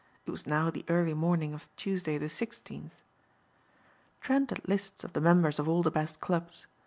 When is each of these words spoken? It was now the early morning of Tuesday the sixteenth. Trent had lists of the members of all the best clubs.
It 0.25 0.31
was 0.31 0.47
now 0.47 0.71
the 0.71 0.83
early 0.87 1.13
morning 1.13 1.53
of 1.53 1.69
Tuesday 1.75 2.17
the 2.17 2.27
sixteenth. 2.27 2.97
Trent 4.19 4.49
had 4.49 4.67
lists 4.67 5.03
of 5.03 5.13
the 5.13 5.21
members 5.21 5.59
of 5.59 5.67
all 5.67 5.83
the 5.83 5.91
best 5.91 6.19
clubs. 6.19 6.65